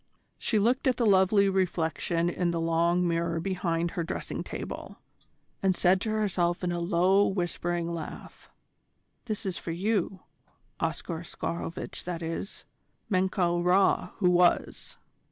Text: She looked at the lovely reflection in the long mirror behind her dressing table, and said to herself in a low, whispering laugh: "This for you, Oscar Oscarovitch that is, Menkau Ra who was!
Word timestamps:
She 0.39 0.57
looked 0.57 0.87
at 0.87 0.97
the 0.97 1.05
lovely 1.05 1.47
reflection 1.47 2.27
in 2.27 2.49
the 2.49 2.59
long 2.59 3.07
mirror 3.07 3.39
behind 3.39 3.91
her 3.91 4.03
dressing 4.03 4.43
table, 4.43 4.97
and 5.61 5.75
said 5.75 6.01
to 6.01 6.09
herself 6.09 6.63
in 6.63 6.71
a 6.71 6.79
low, 6.79 7.27
whispering 7.27 7.87
laugh: 7.87 8.49
"This 9.25 9.59
for 9.59 9.69
you, 9.69 10.21
Oscar 10.79 11.19
Oscarovitch 11.19 12.03
that 12.05 12.23
is, 12.23 12.65
Menkau 13.11 13.63
Ra 13.63 14.09
who 14.17 14.31
was! 14.31 14.97